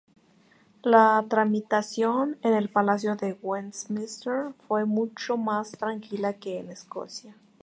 [0.83, 7.35] La tramitación en el Palacio de Westminster fue mucho más tranquila que en Escocia.